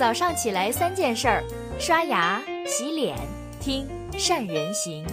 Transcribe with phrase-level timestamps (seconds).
[0.00, 1.44] 早上起来三件事儿：
[1.78, 3.18] 刷牙、洗脸、
[3.60, 3.86] 听
[4.18, 5.06] 善人行。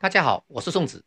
[0.00, 1.04] 大家好，我是宋子。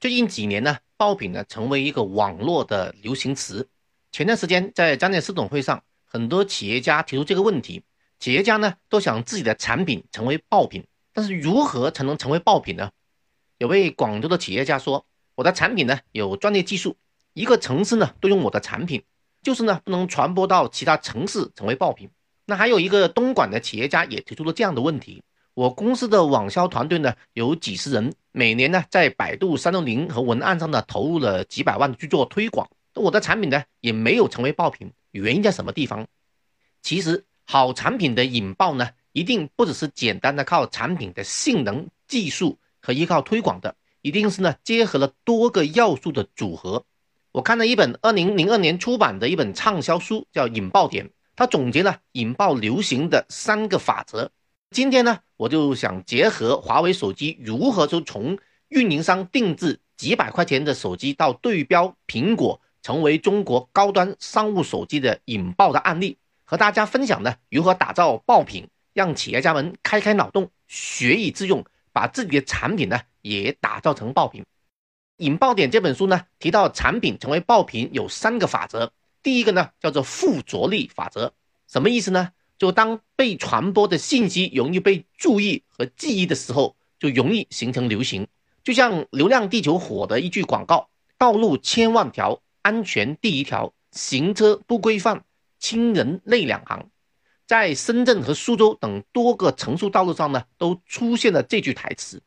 [0.00, 3.68] 最近几年呢，爆品呢成为一个网络的流行词。
[4.10, 7.84] 前段时间在战略市董会上，很多企业家提出这个问题。
[8.18, 12.90] 企业家呢都想自己的产品成为爆品，但是如何才能成为爆品呢？
[13.58, 15.04] 有位广州的企业家说
[15.36, 16.96] ：“我的产品呢有专业技术，
[17.34, 19.04] 一个城市呢都用我的产品，
[19.42, 22.10] 就是呢不能传播到其他城市成为爆品。”
[22.46, 25.22] 那还有一个东莞的企业家也提出了这样的问题。
[25.54, 36.06] 我公司的网销团队呢有几十人，每年呢在百度三六零和文案上呢投入了几百万去做推广，我的产品呢也没有成为爆品，原因在什么地方？
[36.82, 43.74] 其实好产品的引爆呢，一定不只是简单的靠产品的性能、技术和依靠推广的，
[44.06, 46.84] 一定是呢结合了多个要素的组合。
[47.32, 54.30] 我看了一本二零零二年出版的一本畅销书，叫《引爆点》，它总结了引爆流行的三个法则。
[54.70, 71.64] 今天呢，我就想结合华为手机如何就从运营商定制几百块钱的手机到对标苹果，成为中国高端商务手机的引爆的案例，和大家分享呢如何打造爆品，让企业家们开开脑洞，学以致用，
[71.96, 74.44] 把自己的产品呢也打造成爆品。
[75.16, 78.90] 引爆点这本书呢提到，产品成为爆品有三个法则，
[79.22, 81.32] 第一个呢叫做附着力法则，
[81.66, 82.32] 什么意思呢？
[82.58, 88.28] 就当被传播的信息容易被注意和记忆的时候，就容易形成流行。
[88.62, 95.24] 就像《流量地球》火的一句广告：“道路千万条，安全第一条，行车不规范，
[95.58, 96.90] 亲人泪两行。”
[97.46, 102.22] 在深圳和苏州等多个城市道路上呢，都出现了这句台词。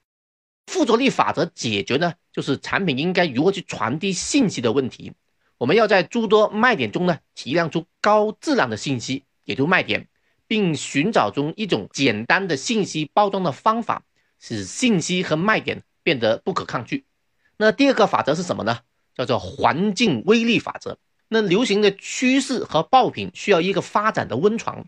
[0.67, 5.13] 附着力法则解决呢，就是产品应该如何去传递信息的问题。
[5.57, 10.07] 我们要在诸多卖点中呢，提炼出高质量的信息，也就卖点。
[10.47, 14.01] 并寻找中一种简单的信息包装的方法，
[14.39, 17.05] 使信息和卖点变得不可抗拒。
[17.55, 18.79] 那第二个法则是什么呢？
[19.13, 20.97] 叫做环境威力法则。
[21.27, 24.87] 那流行的趋势和爆品需要一个发展的温床。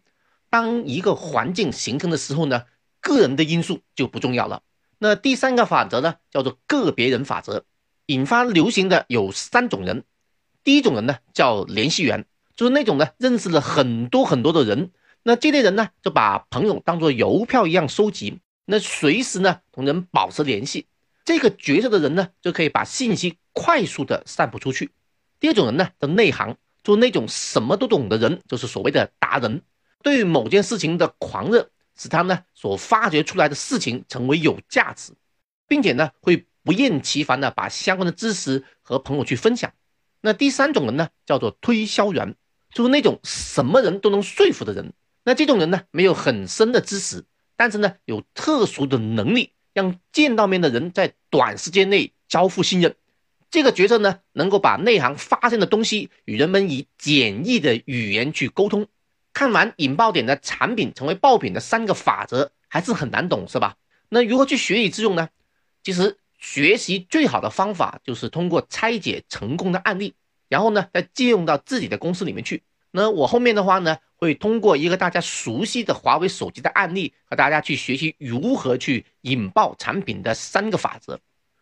[0.52, 2.66] 当一个环境形成的时候呢，
[3.00, 4.62] 个人的因素就不重要了。
[5.00, 7.66] 那第三个法则呢，叫做个别人法则。
[8.08, 10.04] 引发流行的有三种人。
[10.64, 12.26] 第一种人呢，叫联系员，
[12.56, 14.92] 就是那种呢认识了很多很多的人。
[15.24, 20.88] 那这类人呢，就把朋友当做邮票一样收集，那随时呢同人保持联系。
[21.24, 24.92] 这个角色的人呢，就可以把信息快速的散布出去。
[25.40, 29.62] 第二种人呢，的内行，就那种什么都懂的人，就是所谓的达人。
[30.04, 35.14] 对于某件事情的狂热，使他呢所发掘出来的事情成为有价值，
[35.68, 39.74] 并且呢会不厌其烦的把相关的知识和朋友去分享。
[40.22, 42.36] 那第三种人呢，叫做推销员，
[42.74, 44.94] 就是那种什么人都能说服的人。
[45.24, 47.26] 那这种人呢，没有很深的知识，
[47.56, 52.96] 但是呢，有特殊的能力，让见到面的人在短时间内交付信任。
[53.50, 58.88] 这个角色呢，能够把内行发现的东西与人们以简易的语言去沟通。
[59.34, 63.76] 看完引爆点的产品成为爆品的三个法则，还是很难懂，是吧？
[64.10, 65.30] 那如何去学以致用呢？
[65.84, 70.14] 其实学习最好的方法就是通过拆解成功的案例，
[70.50, 72.64] 然后呢，再借用到自己的公司里面去。
[72.92, 73.98] 那我后面的话呢？
[74.22, 81.20] 会通过一个大家熟悉的华为手机的案例，和大家去学习如何去引爆产品的三个法则。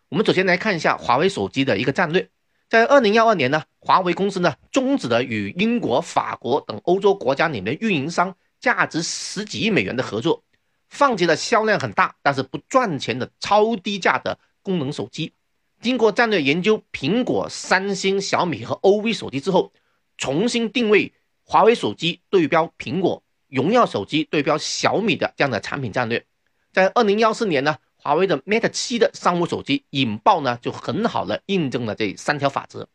[0.09, 2.27] 我们首先来看一下华为手机的一个战略。
[2.67, 10.43] 在二零幺二年呢，华为公司呢终止了与英国、法国等欧洲国家里面运营商价值十几亿美元的合作，
[10.89, 15.33] 放弃了销量很大但是不赚钱的超低价的功能手机。
[15.81, 19.71] 经过战略研究，苹果、三星、小米和 OV 手机之后，
[20.17, 21.13] 重新定位。
[21.45, 26.23] 华为手机对标苹果，荣耀手机对标小米的这样的产品战略，
[26.71, 32.87] 在二零幺四年呢，华为的 Mate 七的商务手机引爆呢，就很好的印证了这三条法则。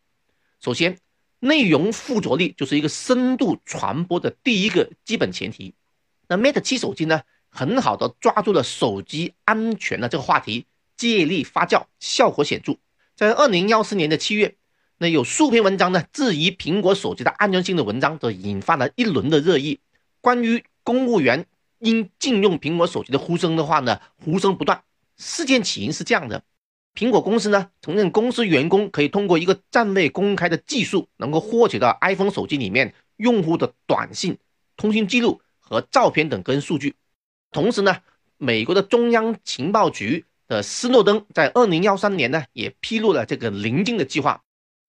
[0.64, 0.96] 首先，
[1.40, 5.74] 内容附着力就是一个深度传播的第一个基本前提。
[6.26, 7.20] 那 Mate 七手机呢，
[7.50, 10.64] 很好的抓住了手机安全的这个话题，
[10.96, 12.78] 借力发酵，效果显著。
[13.14, 14.56] 在二零幺四年的七月。
[14.96, 19.80] 那有数篇文章呢，质疑苹果手机的安全性的文章，都引发了一轮的热议。
[20.22, 21.44] 关于公务员
[21.80, 24.82] 应禁用苹果手机的呼声的话呢，呼声不断。
[25.18, 26.42] 事件起因是这样的：
[26.94, 34.38] 苹果公司呢承认公司员工可以通过一个暂未公开的技术，能够获取到 iPhone 手机里面用户的短信、
[34.76, 36.94] 通讯记录和照片等个人数据。
[37.50, 37.96] 同时呢，
[38.38, 44.42] 美国的中央情报局的斯诺登在二零幺三年呢，也披露了这个临近的计划。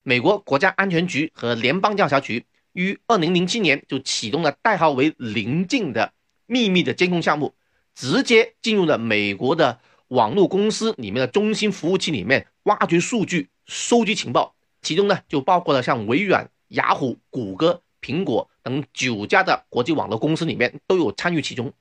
[0.03, 6.13] 美国国家安全局和联邦调查局于二零零七年就启动了代号为“临近”的
[6.45, 7.55] 秘密的监控项目，
[7.95, 9.79] 直接进入了美国的
[10.09, 14.55] 网络公司里面的中心服务器里面，挖掘数据、收集情报。
[14.81, 21.73] 其中呢，就包括了像微软、雅虎、谷歌、苹果等九家的国际网络公司里面都有参与其中。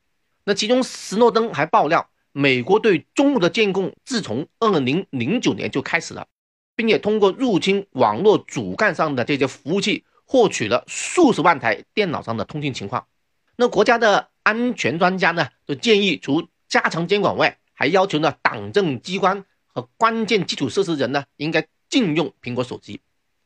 [0.44, 2.08] 那其中，斯诺登还爆料。
[2.36, 6.26] 美国对中国的监控自从二零零九年就开始了，
[6.74, 13.06] 并且通过入侵网络主干上的这些服务器，获取了数十万台电脑上的通信情况。
[13.54, 23.00] 那国家的安全专家呢，就建议除加强监管外，还要求呢党政机关和关键基础设施人呢，应该禁用苹果手机。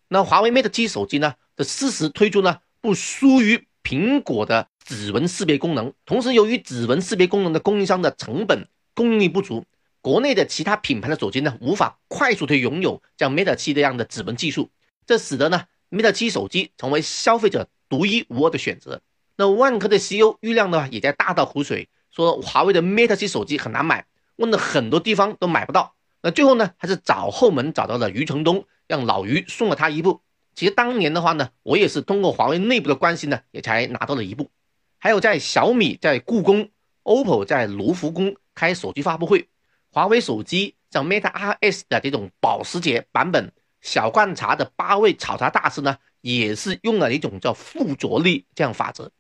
[0.07, 5.93] 那华为 Mate 七手机呢的实时推出呢，不输于苹果的指纹识别功能。
[6.07, 8.69] 同时，由于指纹识别功能的供应商的成本。
[8.95, 9.65] 供应力不足，
[10.01, 14.71] 国内的其他品牌的手机呢，无法快速的拥有像 Mate 七这样的指纹技术，
[15.07, 19.01] 这使得呢 Mate 七手机成为消费者独一无二的选择。
[19.37, 24.05] 那万科的 CEO 郁亮呢，也在大倒苦水，说华为的 Mate 七手机很难买，
[24.39, 25.95] 问了很多地方都买不到。
[26.23, 30.23] 那最后呢，还是找后门找到了余承东，让老余送了他一部。
[30.55, 34.51] 其实当年的话呢，我也是通过华为内部的关系呢，也才拿到了一部。
[34.99, 36.71] 还有在小米在故宫
[37.05, 38.35] ，OPPO 在卢浮宫。
[38.55, 39.49] 开手机发布会，
[39.93, 49.13] 华为手机像 Mate RS 的这种保时捷版本，小罐茶的八位炒茶大师呢，也是用了一种叫附着力这样法则。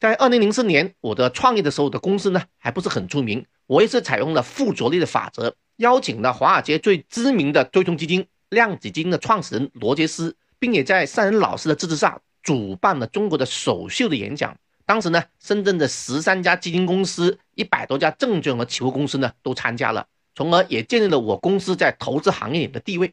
[0.00, 14.56] 在二零零四年，我的创业的时候的公司呢，还不是很出名，我也是采用了附着力的法则，邀请了华尔街最知名的对冲基金量子基金的创始人罗杰斯，并且在善人老师的支持下，主办了中国的首秀的演讲。
[14.86, 20.06] 当时呢，深圳的十三家基金公司、一百多家证券和期货公司呢都参加了，
[20.36, 23.12] 从而也建立了我公司在投资行业里的地位。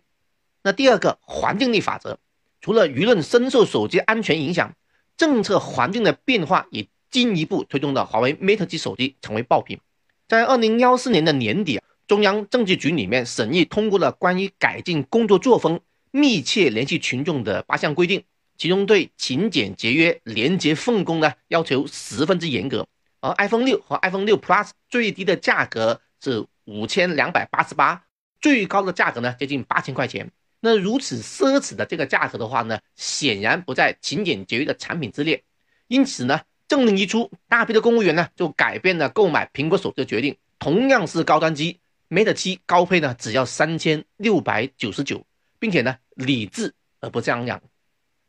[0.62, 2.20] 那第二个环境力法则，
[2.62, 4.72] 除了舆论深受手机安全影响，
[5.18, 9.80] 政策环境的变化也进一步推动了华为 Mate 七手机成为爆品。
[10.28, 15.80] 在二零幺四年的年底啊，中央政治局里面审议通过了关于改进工作作风、
[16.12, 18.24] 密切联系群众的八项规定。
[18.58, 22.88] 其中对勤俭节约、廉洁奉公呢要求十分之严格，
[23.20, 28.04] 而 iPhone 六和 iPhone 六 Plus 最低的价格是五千两百八十八，
[28.40, 30.32] 最高的价格呢接近八千块钱。
[30.66, 35.44] 那如此奢侈的这个价格的话呢，显然不在勤俭节约的产品之列。
[35.88, 40.36] 因此呢，政令一出，大批的公务员呢就改变了购买苹果手机的决定。
[40.58, 41.80] 同样是高端机
[42.10, 45.24] ，Mate 七高配呢只要三千六百九十九，
[45.60, 47.62] 并且呢理智而不张扬。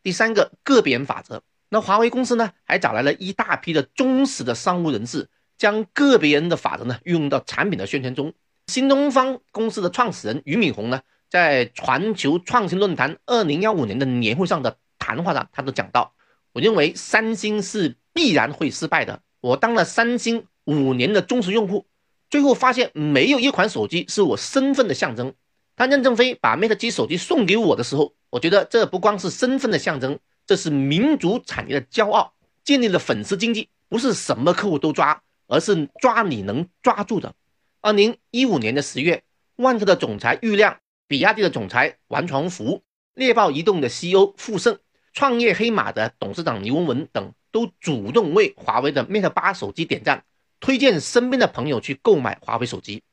[0.02, 8.34] 第三个个别人法则，那华为公司呢，还找来了一大批的忠实的商务人士，将个别人的法则呢运用到产品的宣传中。
[8.66, 11.00] 新东方公司的创始人俞敏洪呢，
[11.36, 16.14] 在全球创新论坛二零幺五年的年会上的谈话上，他都讲到，
[16.54, 19.20] 我认为三星是必然会失败的。
[19.42, 21.84] 我当了三星五年的忠实用户，
[22.30, 25.34] 最后发现没有一款手机是我身份的象征。
[25.74, 32.32] 当任正非把 Mate 七手机送给我的时候，我觉得这不光是身份的象征，这是民族产业的骄傲，
[32.64, 37.34] 建立了粉丝经济，不是什么客户都抓，而是抓你能抓住的。
[37.82, 39.22] 二零一五年的十月，
[39.56, 42.82] 万科的总裁郁亮、比亚迪的总裁王传福、
[43.14, 44.78] 猎豹移动的 CEO 傅盛、
[45.12, 50.24] 创业黑马的董事长刘文文等，都主动为华为的 Mate 八手机点赞，
[50.58, 53.04] 推荐身边的朋友去购买华为手机。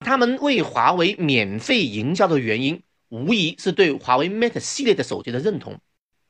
[0.00, 5.80] 他们为华为免费营销的原因，无疑是对华为 Mate 系列的手机的认同。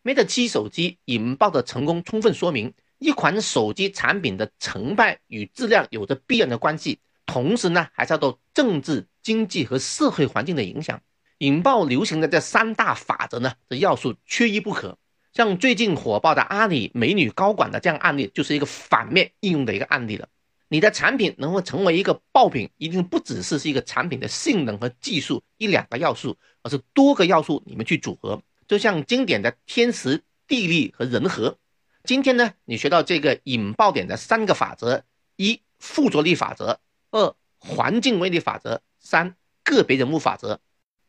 [0.04, 7.00] Mate 七手机引爆的成功，充分说明一款手机产品的成败与质量有着必然的关系。
[7.26, 11.02] 同时呢，还受到政治、经济和社会环境的影响。
[11.38, 14.98] 引爆流行的这三大法则呢，这要素缺一不可。
[15.32, 20.28] 像最近火爆的阿里美女高管的这样案例，就是一个反面应用的一个案例了。
[20.66, 31.56] 你的产品能够成为一个爆品，一定不只是是一个产品的性能和技术一两个要素，而是多个要素你们去组合，就像经典的天时地利和人和。
[32.02, 35.04] 今天呢，你学到这个引爆点的三个法则：
[35.36, 36.78] 一、附着力法则；
[37.12, 40.60] 二、环境威力法则；三、个别人物法则。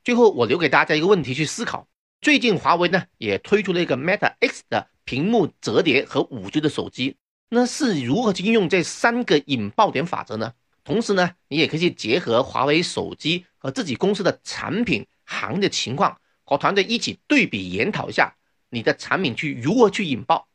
[0.10, 1.88] 最后，我留给大家一个问题去思考：
[2.20, 7.18] 最近华为呢也推出了一个 Meta X 的屏幕折叠和五 G 的手机。
[7.48, 10.54] 那是如何去应用这三个引爆点法则呢？
[10.84, 18.34] 同时呢，你也可以去结合华为手机和自己公司的产品行业情况，和团队一起对比研讨一下
[18.72, 20.48] 你的产品去如何去引爆。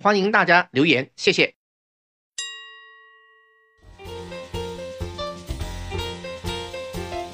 [0.00, 1.55] 欢迎大家留言，谢谢。